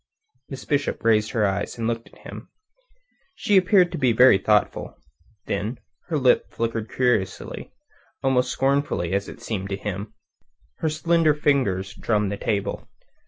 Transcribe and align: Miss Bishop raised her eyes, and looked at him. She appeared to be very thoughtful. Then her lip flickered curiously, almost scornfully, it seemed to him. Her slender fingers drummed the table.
Miss 0.49 0.65
Bishop 0.65 1.03
raised 1.05 1.29
her 1.29 1.45
eyes, 1.45 1.77
and 1.77 1.85
looked 1.85 2.07
at 2.11 2.17
him. 2.25 2.49
She 3.35 3.55
appeared 3.55 3.91
to 3.91 3.99
be 3.99 4.13
very 4.13 4.39
thoughtful. 4.39 4.97
Then 5.45 5.77
her 6.07 6.17
lip 6.17 6.45
flickered 6.51 6.89
curiously, 6.91 7.71
almost 8.23 8.49
scornfully, 8.49 9.11
it 9.13 9.41
seemed 9.43 9.69
to 9.69 9.77
him. 9.77 10.15
Her 10.79 10.89
slender 10.89 11.35
fingers 11.35 11.93
drummed 11.93 12.31
the 12.31 12.37
table. 12.37 12.87